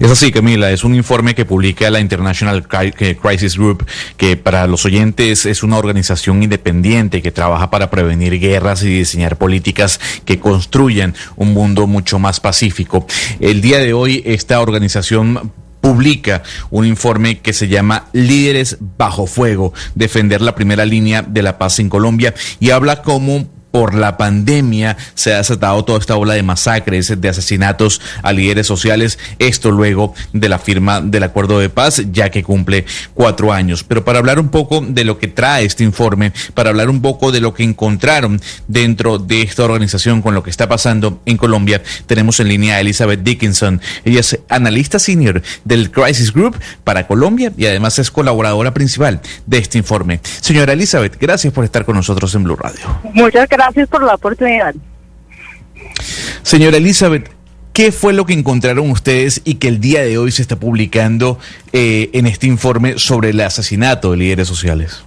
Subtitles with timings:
[0.00, 4.84] Es así, Camila, es un informe que publica la International Crisis Group, que para los
[4.84, 11.14] oyentes es una organización independiente que trabaja para prevenir guerras y diseñar políticas que construyan
[11.36, 13.06] un mundo mucho más pacífico.
[13.38, 19.74] El día de hoy esta organización publica un informe que se llama Líderes bajo fuego,
[19.94, 24.96] defender la primera línea de la paz en Colombia y habla cómo por la pandemia
[25.16, 30.14] se ha desatado toda esta ola de masacres, de asesinatos a líderes sociales, esto luego
[30.32, 33.82] de la firma del acuerdo de paz, ya que cumple cuatro años.
[33.82, 37.32] Pero para hablar un poco de lo que trae este informe, para hablar un poco
[37.32, 41.82] de lo que encontraron dentro de esta organización con lo que está pasando en Colombia,
[42.06, 43.80] tenemos en línea a Elizabeth Dickinson.
[44.04, 49.58] Ella es analista senior del Crisis Group para Colombia y además es colaboradora principal de
[49.58, 50.20] este informe.
[50.22, 53.00] Señora Elizabeth, gracias por estar con nosotros en Blue Radio.
[53.12, 54.74] Muchas gracias gracias por la oportunidad.
[56.42, 57.30] Señora Elizabeth,
[57.72, 61.38] ¿qué fue lo que encontraron ustedes y que el día de hoy se está publicando
[61.72, 65.04] eh, en este informe sobre el asesinato de líderes sociales?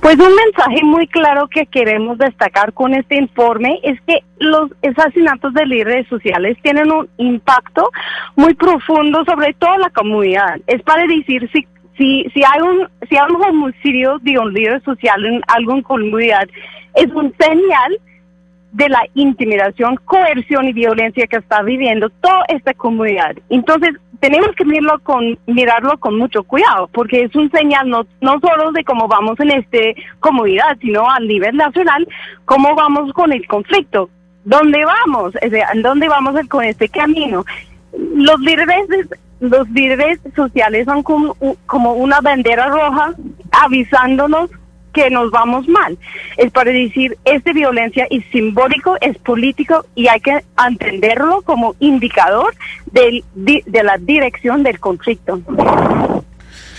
[0.00, 5.52] Pues un mensaje muy claro que queremos destacar con este informe es que los asesinatos
[5.54, 7.90] de líderes sociales tienen un impacto
[8.36, 10.60] muy profundo sobre toda la comunidad.
[10.68, 14.82] Es para decir si si si hay un si hay un homicidio de un líder
[14.84, 16.46] social en alguna comunidad
[16.96, 17.98] es un señal
[18.72, 23.36] de la intimidación, coerción y violencia que está viviendo toda esta comunidad.
[23.48, 28.40] Entonces, tenemos que mirarlo con, mirarlo con mucho cuidado, porque es un señal no, no
[28.40, 29.78] solo de cómo vamos en esta
[30.20, 32.06] comunidad, sino a nivel nacional,
[32.44, 34.10] cómo vamos con el conflicto.
[34.44, 35.34] ¿Dónde vamos?
[35.40, 37.44] ¿En dónde vamos con este camino?
[38.14, 38.86] Los líderes,
[39.40, 41.34] los líderes sociales son como,
[41.66, 43.12] como una bandera roja
[43.50, 44.50] avisándonos
[44.96, 45.98] que nos vamos mal.
[46.38, 52.54] Es para decir, esta violencia es simbólico, es político y hay que entenderlo como indicador
[52.86, 55.42] del, de la dirección del conflicto.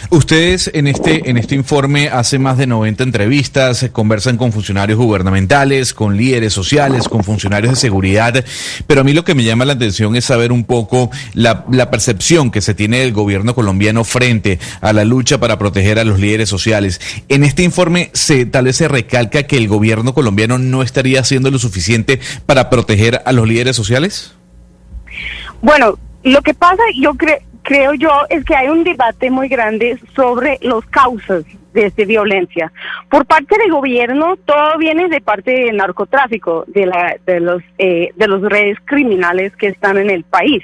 [0.10, 5.94] Ustedes en este, en este informe hacen más de 90 entrevistas, conversan con funcionarios gubernamentales,
[5.94, 8.46] con líderes sociales, con funcionarios de seguridad,
[8.88, 12.52] pero a mí lo que me llama la atención es saber un poco la, percepción
[12.52, 16.48] que se tiene del gobierno colombiano frente a la lucha para proteger a los líderes
[16.48, 17.02] sociales.
[17.28, 21.52] En este informe se tal vez se recalca que el gobierno colombiano no estaría haciendo
[21.52, 24.34] lo suficiente para proteger a los líderes sociales.
[25.62, 30.00] Bueno, lo que pasa, yo creo creo yo, es que hay un debate muy grande
[30.16, 32.72] sobre las causas de esta violencia.
[33.10, 38.12] Por parte del gobierno, todo viene de parte del narcotráfico, de, la, de, los, eh,
[38.16, 40.64] de los redes criminales que están en el país.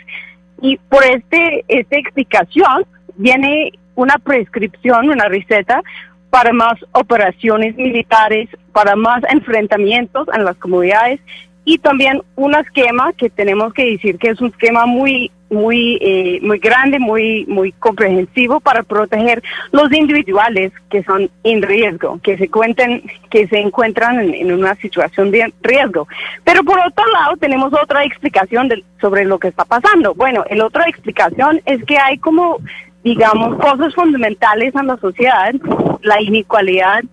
[0.62, 2.86] Y por este, esta explicación
[3.18, 5.82] viene una prescripción, una receta
[6.30, 11.20] para más operaciones militares, para más enfrentamientos en las comunidades
[11.66, 16.40] y también un esquema que tenemos que decir que es un esquema muy muy eh,
[16.42, 19.42] muy grande muy muy comprensivo para proteger
[19.72, 25.32] los individuales que son en riesgo que se cuenten que se encuentran en, una situación
[25.32, 26.08] de riesgo.
[26.44, 28.70] Pero por otro lado tenemos otra explicación
[29.00, 30.14] sobre lo que está pasando.
[30.16, 32.58] Bueno la otra explicación es que hay como
[33.04, 35.54] digamos cosas fundamentales en la sociedad
[36.02, 37.04] la inequalidad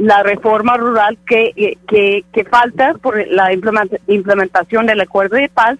[0.00, 5.78] la reforma rural que, eh, que, que falta por la implementación del acuerdo de paz,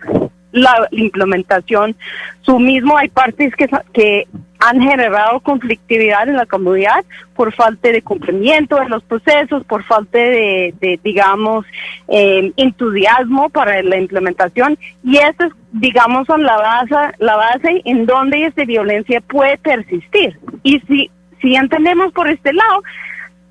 [0.52, 1.96] la implementación,
[2.42, 7.02] su mismo hay partes que, que han generado conflictividad en la comunidad
[7.34, 11.64] por falta de cumplimiento en los procesos, por falta de, de digamos,
[12.08, 18.04] eh, entusiasmo para la implementación y eso es, digamos, son la base, la base en
[18.04, 20.38] donde esta violencia puede persistir.
[20.62, 22.82] Y si, si entendemos por este lado,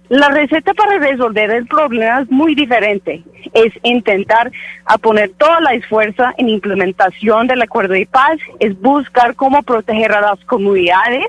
[0.09, 3.23] la receta para resolver el problema es muy diferente.
[3.53, 4.51] Es intentar
[4.85, 10.11] a poner toda la esfuerzo en implementación del acuerdo de paz, es buscar cómo proteger
[10.11, 11.27] a las comunidades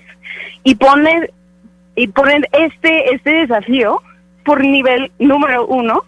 [0.64, 1.30] y poner
[1.94, 4.02] y poner este este desafío
[4.44, 6.02] por nivel número uno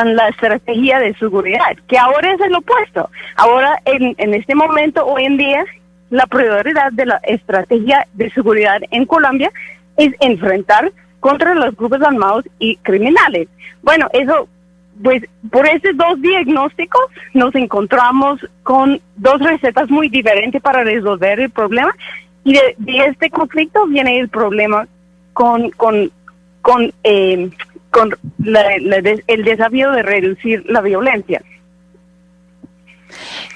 [0.00, 3.10] en la estrategia de seguridad, que ahora es el opuesto.
[3.36, 5.64] Ahora, en, en este momento, hoy en día,
[6.08, 9.52] la prioridad de la estrategia de seguridad en Colombia
[9.98, 10.90] es enfrentar
[11.24, 13.48] contra los grupos armados y criminales.
[13.82, 14.46] Bueno, eso
[15.02, 21.48] pues por esos dos diagnósticos nos encontramos con dos recetas muy diferentes para resolver el
[21.48, 21.96] problema
[22.44, 22.76] y de,
[23.08, 24.86] este conflicto viene el problema
[25.32, 26.12] con con
[26.60, 27.48] con eh,
[27.90, 31.40] con el desafío de reducir la violencia.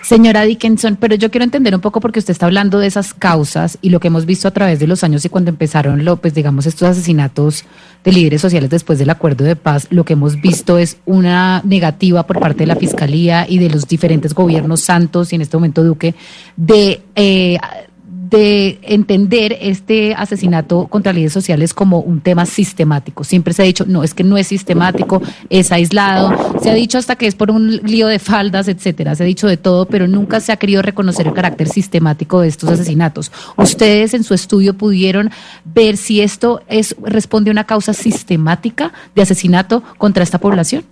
[0.08, 3.76] Señora Dickinson, pero yo quiero entender un poco porque usted está hablando de esas causas
[3.82, 6.32] y lo que hemos visto a través de los años y cuando empezaron, lo, pues
[6.32, 7.66] digamos, estos asesinatos
[8.04, 12.26] de líderes sociales después del acuerdo de paz, lo que hemos visto es una negativa
[12.26, 15.84] por parte de la Fiscalía y de los diferentes gobiernos santos y en este momento
[15.84, 16.14] Duque
[16.56, 17.58] de eh,
[18.30, 23.24] de entender este asesinato contra líderes sociales como un tema sistemático.
[23.24, 26.60] Siempre se ha dicho, no, es que no es sistemático, es aislado.
[26.60, 29.14] Se ha dicho hasta que es por un lío de faldas, etcétera.
[29.14, 32.48] Se ha dicho de todo, pero nunca se ha querido reconocer el carácter sistemático de
[32.48, 33.32] estos asesinatos.
[33.56, 35.30] ¿Ustedes en su estudio pudieron
[35.64, 40.84] ver si esto es responde a una causa sistemática de asesinato contra esta población?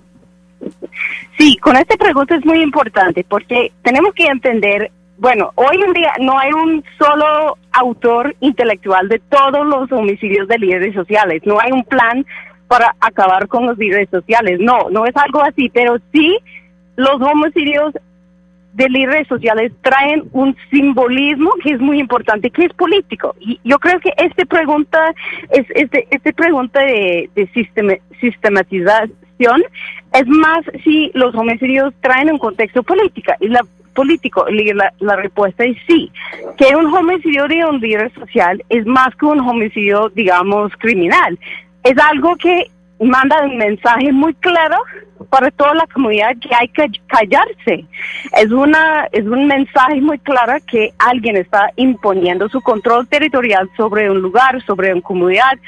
[1.39, 6.13] Sí, con esta pregunta es muy importante porque tenemos que entender bueno, hoy en día
[6.21, 11.43] no hay un solo autor intelectual de todos los homicidios de líderes sociales.
[11.45, 12.27] No hay un plan
[12.69, 14.59] para acabar con los líderes sociales.
[14.61, 16.39] No, no es algo así, pero sí
[16.97, 17.95] los homicidios
[18.75, 23.35] de líderes sociales traen un simbolismo que es muy importante, que es político.
[23.41, 25.15] Y yo creo que esta pregunta
[25.51, 27.31] es este, este pregunta de,
[28.21, 29.63] sistematización
[30.13, 33.33] es más si los homicidios traen un contexto político.
[33.41, 33.65] La
[33.96, 34.46] político?
[34.48, 36.12] La, la, respuesta es sí,
[36.56, 41.37] que un homicidio de un líder social es más que un homicidio, digamos, criminal.
[41.82, 42.70] Es algo que
[43.00, 44.76] manda un mensaje muy claro
[45.31, 47.84] para toda la comunidad que hay que callarse.
[48.37, 54.10] Es una es un mensaje muy claro que alguien está imponiendo su control territorial sobre
[54.10, 55.58] un lugar, sobre una comunidad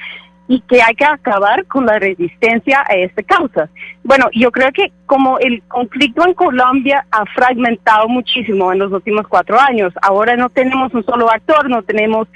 [0.49, 3.69] y que hay que acabar con la resistencia a esta causa.
[4.03, 9.29] Bueno, yo creo que como el conflicto en Colombia ha fragmentado muchísimo en los últimos
[9.29, 12.29] cuatro años, ahora no tenemos un solo actor, no tenemos,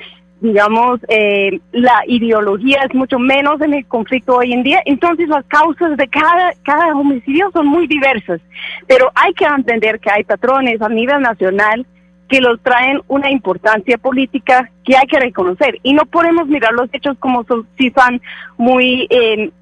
[0.43, 5.47] digamos, eh, la ideología es mucho menos en el conflicto hoy en día, entonces las
[5.47, 8.43] causas de cada, cada homicidio son muy diversas,
[8.87, 11.87] pero hay que entender que hay patrones a nivel nacional
[12.32, 15.79] que los traen una importancia política que hay que reconocer.
[15.82, 17.44] Y no podemos mirar los hechos como
[17.76, 18.23] si son
[18.56, 19.52] muy eh,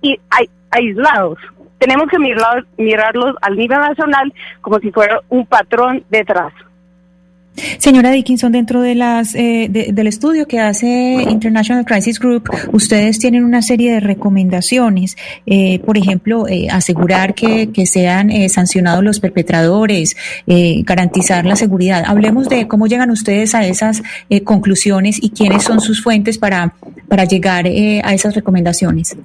[0.70, 1.37] aislados.
[1.78, 6.52] Tenemos que mirarlos al nivel nacional como si fuera un patrón detrás.
[7.78, 13.44] Señora Dickinson, dentro de las eh, del estudio que hace International Crisis Group, ustedes tienen
[13.44, 15.16] una serie de recomendaciones,
[15.46, 20.16] eh, por ejemplo, eh, asegurar que, que sean sancionados los perpetradores,
[20.84, 22.04] garantizar la seguridad.
[22.06, 24.02] Hablemos de cómo llegan ustedes a esas
[24.44, 26.74] conclusiones y quiénes son sus fuentes para,
[27.08, 29.16] para llegar a esas recomendaciones.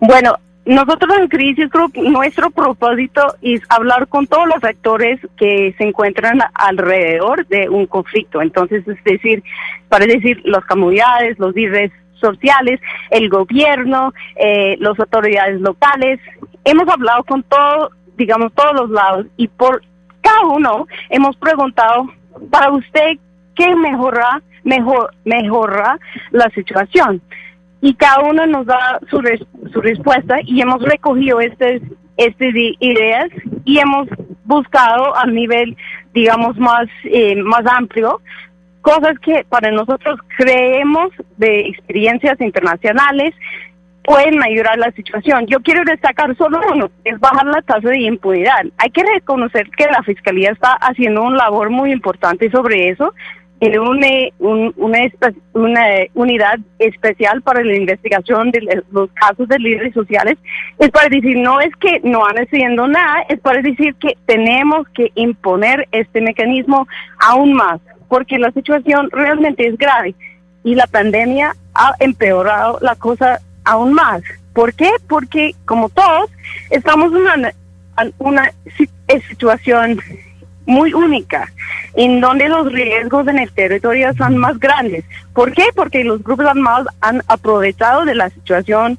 [0.00, 0.36] Bueno,
[0.68, 6.40] nosotros en Crisis Group, nuestro propósito es hablar con todos los actores que se encuentran
[6.52, 8.42] alrededor de un conflicto.
[8.42, 9.42] Entonces, es decir,
[9.88, 12.80] para decir, las comunidades, los líderes sociales,
[13.10, 16.20] el gobierno, eh, las autoridades locales.
[16.64, 17.88] Hemos hablado con todo,
[18.18, 19.82] digamos, todos los lados y por
[20.20, 22.12] cada uno hemos preguntado,
[22.50, 23.16] para usted,
[23.56, 25.98] ¿qué mejora, mejor, mejora
[26.30, 27.22] la situación?
[27.80, 29.20] Y cada uno nos da su,
[29.72, 31.80] su respuesta y hemos recogido estas
[32.80, 33.28] ideas
[33.64, 34.08] y hemos
[34.44, 35.76] buscado a nivel,
[36.12, 38.20] digamos, más, eh, más amplio
[38.80, 43.34] cosas que para nosotros creemos de experiencias internacionales
[44.02, 45.46] pueden ayudar la situación.
[45.46, 48.64] Yo quiero destacar solo uno, es bajar la tasa de impunidad.
[48.78, 53.12] Hay que reconocer que la Fiscalía está haciendo un labor muy importante sobre eso
[53.60, 54.98] en una, una,
[55.52, 55.82] una,
[56.14, 60.38] unidad especial para la investigación de los casos de líderes sociales,
[60.78, 64.86] es para decir, no es que no han haciendo nada, es para decir que tenemos
[64.90, 66.86] que imponer este mecanismo
[67.18, 70.14] aún más, porque la situación realmente es grave
[70.62, 74.22] y la pandemia ha empeorado la cosa aún más.
[74.52, 74.90] ¿Por qué?
[75.08, 76.30] Porque como todos
[76.70, 77.52] estamos en una,
[78.18, 78.52] una
[79.28, 80.00] situación
[80.66, 81.50] muy única,
[81.94, 85.04] en donde los riesgos en el territorio son más grandes.
[85.32, 85.64] ¿Por qué?
[85.74, 88.98] Porque los grupos armados han aprovechado de la situación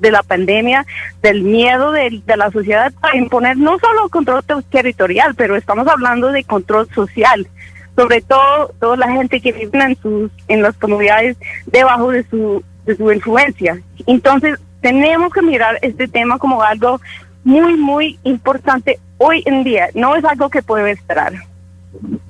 [0.00, 0.86] de la pandemia,
[1.22, 6.44] del miedo de, la sociedad para imponer no solo control territorial, pero estamos hablando de
[6.44, 7.46] control social,
[7.94, 12.62] sobre todo toda la gente que vive en sus en las comunidades debajo de su
[12.84, 13.80] de su influencia.
[14.06, 17.00] Entonces, tenemos que mirar este tema como algo
[17.42, 21.32] muy muy importante hoy en día no es algo que puede esperar.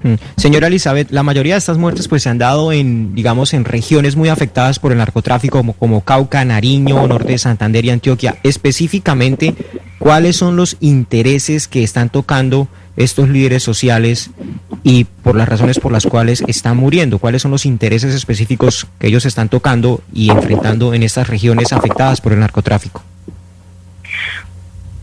[0.02, 0.14] Mm.
[0.36, 4.16] Señora Elizabeth, la mayoría de estas muertes pues se han dado en, digamos, en regiones
[4.16, 8.36] muy afectadas por el narcotráfico como, como Cauca, Nariño, Norte de Santander y Antioquia.
[8.42, 9.54] Específicamente,
[9.98, 14.30] cuáles son los intereses que están tocando estos líderes sociales
[14.82, 19.08] y por las razones por las cuales están muriendo, cuáles son los intereses específicos que
[19.08, 23.02] ellos están tocando y enfrentando en estas regiones afectadas por el narcotráfico.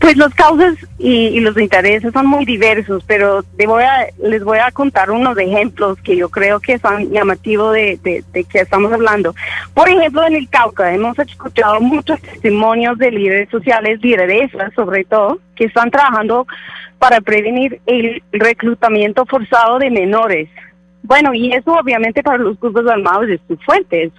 [0.04, 4.70] Pues los causas y, los intereses son muy diversos, pero voy a, les voy a
[4.70, 9.34] contar unos ejemplos que yo creo que son llamativos de, de, de que estamos hablando.
[9.72, 15.38] Por ejemplo, en el Cauca hemos escuchado muchos testimonios de líderes sociales, lideresas sobre todo,
[15.56, 16.46] que están trabajando
[16.98, 20.50] para prevenir el reclutamiento forzado de menores
[21.04, 24.10] bueno, y eso obviamente para los grupos armados es su fuente,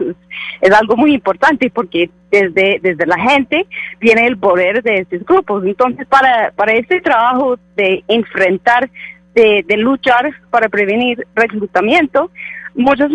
[0.62, 3.66] es, algo muy importante porque desde, desde la gente
[4.00, 5.66] viene el poder de estos grupos.
[5.66, 8.88] Entonces, para, para este trabajo de enfrentar,
[9.34, 12.30] de, de luchar para prevenir reclutamiento,
[12.76, 13.10] muchos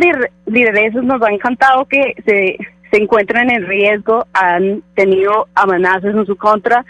[0.46, 2.58] lideresos nos han encantado que se,
[2.90, 6.84] se encuentran en riesgo, han tenido amenazas en su contra,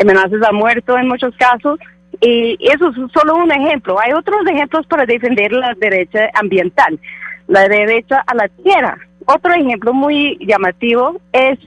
[0.00, 1.78] amenazas a muerto en muchos casos,
[2.22, 3.98] y eso es solo un ejemplo.
[3.98, 6.98] Hay otros ejemplos para defender la derecha ambiental,
[7.48, 8.96] la derecha a la tierra.
[9.26, 11.58] Otro ejemplo muy llamativo es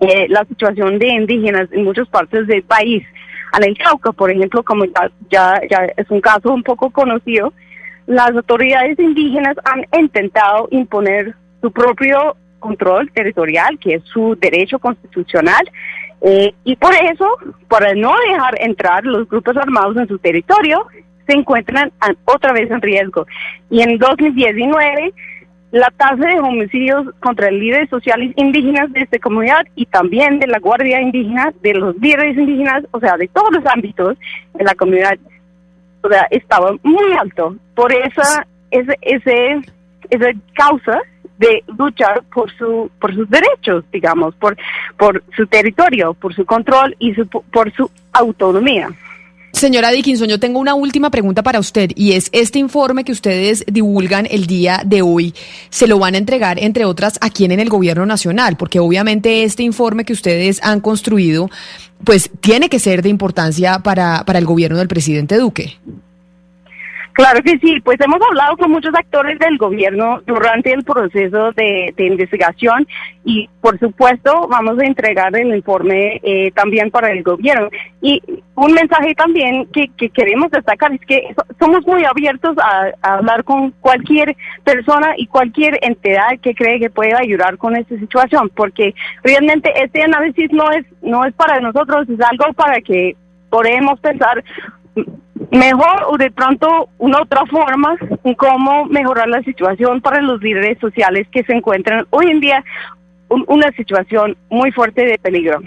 [0.00, 3.04] eh, la situación de indígenas en muchas partes del país.
[3.56, 4.84] En el Cauca, por ejemplo, como
[5.30, 7.52] ya, ya es un caso un poco conocido,
[8.06, 15.70] las autoridades indígenas han intentado imponer su propio control territorial, que es su derecho constitucional,
[16.24, 17.26] eh, y por eso,
[17.68, 20.86] para no dejar entrar los grupos armados en su territorio,
[21.26, 21.92] se encuentran
[22.24, 23.26] otra vez en riesgo.
[23.70, 25.12] Y en 2019,
[25.72, 30.60] la tasa de homicidios contra líderes sociales indígenas de esta comunidad y también de la
[30.60, 34.16] Guardia Indígena, de los líderes indígenas, o sea, de todos los ámbitos
[34.54, 35.18] de la comunidad,
[36.30, 37.56] estaba muy alto.
[37.74, 39.60] Por esa, ese, ese,
[40.10, 41.00] esa causa
[41.42, 44.56] de luchar por su por sus derechos, digamos, por
[44.96, 48.88] por su territorio, por su control y su, por su autonomía.
[49.52, 53.64] Señora Dickinson, yo tengo una última pregunta para usted y es este informe que ustedes
[53.70, 55.34] divulgan el día de hoy,
[55.68, 58.56] ¿se lo van a entregar, entre otras, a quién en el gobierno nacional?
[58.56, 61.50] Porque obviamente este informe que ustedes han construido,
[62.02, 65.76] pues tiene que ser de importancia para, para el gobierno del presidente Duque.
[67.12, 71.92] Claro que sí, pues hemos hablado con muchos actores del gobierno durante el proceso de,
[71.98, 72.86] investigación
[73.24, 77.68] y por supuesto vamos a entregar el informe eh, también para el gobierno.
[78.00, 78.22] Y
[78.54, 84.34] un mensaje también que, queremos destacar es que somos muy abiertos a, hablar con cualquier
[84.64, 90.02] persona y cualquier entidad que cree que pueda ayudar con esta situación, porque realmente este
[90.02, 93.16] análisis no es, no es para nosotros, es algo para que
[93.50, 94.42] podemos pensar
[95.52, 97.96] mejor o de pronto una otra forma
[98.36, 102.64] cómo mejorar la situación para los líderes sociales que se encuentran hoy en día
[103.28, 105.60] en una situación muy fuerte de peligro.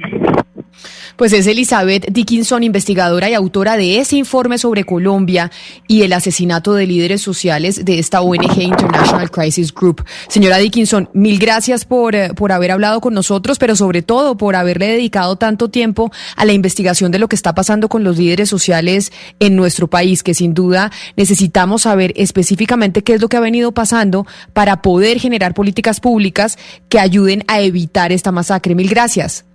[1.15, 5.49] Pues es Elizabeth Dickinson, investigadora y autora de ese informe sobre Colombia
[5.87, 10.03] y el asesinato de líderes sociales de esta ONG International Crisis Group.
[10.27, 14.55] Señora Dickinson, mil gracias por, eh, por haber hablado con nosotros, pero sobre todo por
[14.55, 18.49] haberle dedicado tanto tiempo a la investigación de lo que está pasando con los líderes
[18.49, 23.41] sociales en nuestro país, que sin duda necesitamos saber específicamente qué es lo que ha
[23.41, 26.57] venido pasando para poder generar políticas públicas
[26.89, 28.75] que ayuden a evitar esta masacre.
[28.75, 29.45] Mil gracias.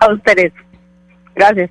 [0.00, 0.52] A ustedes.
[1.34, 1.70] Gracias.